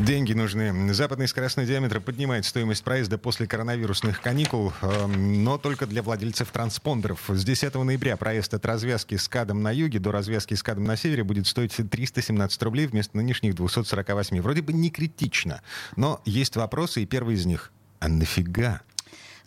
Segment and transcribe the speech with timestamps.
[0.00, 0.92] Деньги нужны.
[0.92, 7.24] Западный скоростной диаметр поднимает стоимость проезда после коронавирусных каникул, эм, но только для владельцев транспондеров.
[7.28, 10.96] С 10 ноября проезд от развязки с КАДом на юге до развязки с КАДом на
[10.96, 14.42] севере будет стоить 317 рублей вместо нынешних 248.
[14.42, 15.62] Вроде бы не критично,
[15.96, 17.72] но есть вопросы, и первый из них.
[17.98, 18.82] А нафига?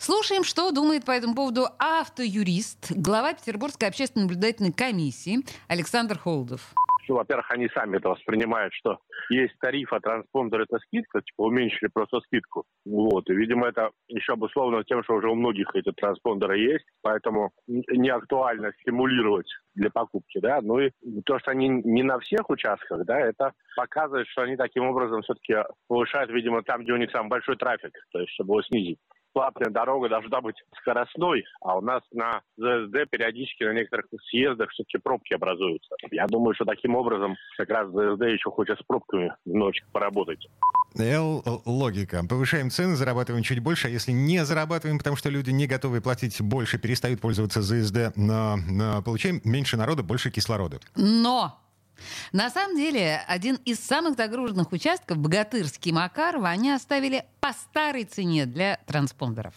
[0.00, 6.74] Слушаем, что думает по этому поводу автоюрист, глава Петербургской общественной наблюдательной комиссии Александр Холдов
[7.10, 8.98] ну, во-первых, они сами это воспринимают, что
[9.30, 12.66] есть тариф, а транспондер это скидка, типа уменьшили просто скидку.
[12.86, 13.28] Вот.
[13.28, 18.10] И, видимо, это еще обусловлено тем, что уже у многих эти транспондеры есть, поэтому не
[18.10, 20.60] актуально стимулировать для покупки, да.
[20.62, 20.92] Ну и
[21.26, 25.56] то, что они не на всех участках, да, это показывает, что они таким образом все-таки
[25.88, 29.00] повышают, видимо, там, где у них самый большой трафик, то есть чтобы его снизить
[29.32, 34.98] платная дорога должна быть скоростной, а у нас на ЗСД периодически на некоторых съездах все-таки
[34.98, 35.94] пробки образуются.
[36.10, 40.46] Я думаю, что таким образом как раз ЗСД еще хочет с пробками немножечко поработать.
[40.98, 42.22] Л логика.
[42.28, 46.40] Повышаем цены, зарабатываем чуть больше, а если не зарабатываем, потому что люди не готовы платить
[46.40, 50.80] больше, перестают пользоваться ЗСД, но, но получаем меньше народа, больше кислорода.
[50.96, 51.56] Но
[52.32, 58.46] на самом деле, один из самых загруженных участков, Богатырский Макаров, они оставили по старой цене
[58.46, 59.54] для транспондеров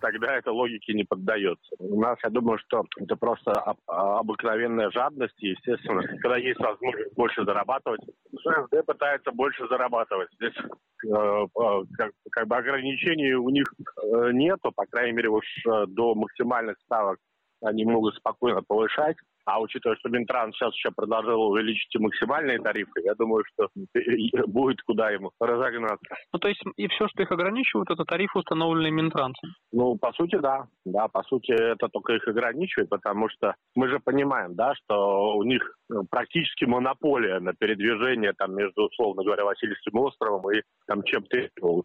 [0.00, 1.74] тогда это логике не поддается.
[1.78, 7.44] У нас, я думаю, что это просто об, обыкновенная жадность, естественно, когда есть возможность больше
[7.44, 8.00] зарабатывать.
[8.32, 10.28] ССД пытается больше зарабатывать.
[10.34, 13.66] Здесь э, э, как, как бы ограничений у них
[14.02, 17.18] э, нету, по крайней мере, уж э, до максимальных ставок
[17.62, 19.16] они могут спокойно повышать.
[19.46, 23.68] А учитывая, что Минтранс сейчас еще предложил увеличить максимальные тарифы, я думаю, что
[24.46, 26.14] будет куда ему разогнаться.
[26.32, 29.50] Ну, то есть и все, что их ограничивает, это тарифы, установленные Минтрансом?
[29.72, 30.66] Ну, по сути, да.
[30.84, 35.42] Да, по сути, это только их ограничивает, потому что мы же понимаем, да, что у
[35.44, 41.36] них ну, практически монополия на передвижение там между, условно говоря, Васильевским островом и там чем-то,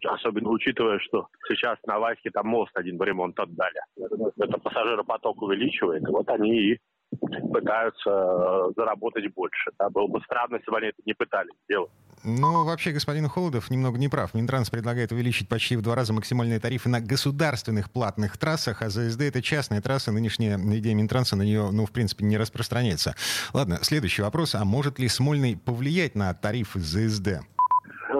[0.08, 3.80] особенно учитывая, что сейчас на Ваське там мост один в ремонт отдали.
[3.96, 6.78] Это пассажиропоток увеличивает, вот они и
[7.20, 9.70] пытаются э, заработать больше.
[9.78, 9.90] Да?
[9.90, 11.90] Было бы странно, если бы они это не пытались сделать.
[12.22, 14.34] Ну, вообще, господин Холодов немного не прав.
[14.34, 19.20] Минтранс предлагает увеличить почти в два раза максимальные тарифы на государственных платных трассах, а ЗСД—
[19.22, 20.12] это частная трасса.
[20.12, 23.14] Нынешняя идея Минтранса на нее, ну, в принципе, не распространяется.
[23.54, 24.54] Ладно, следующий вопрос.
[24.54, 27.40] А может ли Смольный повлиять на тарифы ЗСД?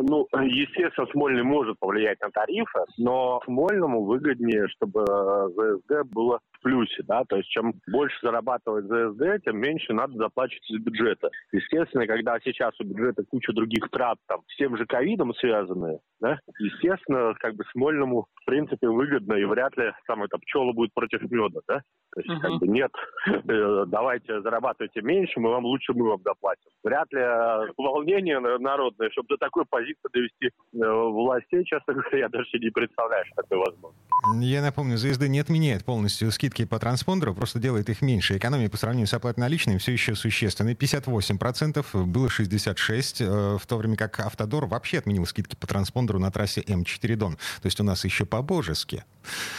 [0.03, 7.03] Ну, естественно, Смольный может повлиять на тарифы, но Смольному выгоднее, чтобы ЗСД было в плюсе,
[7.05, 11.31] да, то есть чем больше зарабатывает ЗСД, тем меньше надо заплачивать из бюджета.
[11.53, 16.39] Естественно, когда сейчас у бюджета куча других трат, там, с тем же ковидом связанные, да,
[16.59, 21.23] естественно, как бы Смольному, в принципе, выгодно, и вряд ли там эта пчела будет против
[21.31, 22.41] меда, да, то есть, uh-huh.
[22.41, 22.91] как бы, нет,
[23.27, 26.71] э, давайте зарабатывайте меньше, мы вам лучше, мы вам доплатим.
[26.83, 32.29] Вряд ли э, волнение народное, чтобы до такой позиции довести э, властей, честно говоря, я
[32.29, 33.99] даже не представляю, что такое возможно.
[34.41, 38.37] Я напомню, ЗСД не отменяет полностью скидки по транспондеру, просто делает их меньше.
[38.37, 40.75] Экономия по сравнению с оплатой наличными все еще существенная.
[40.75, 46.61] 58%, было 66%, в то время как Автодор вообще отменил скидки по транспондеру на трассе
[46.61, 47.37] М4 Дон.
[47.37, 49.05] То есть у нас еще по-божески.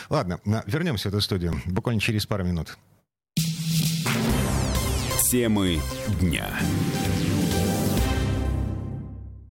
[0.09, 2.77] Ладно, вернемся в эту студию буквально через пару минут.
[5.31, 5.79] Темы
[6.19, 6.49] дня.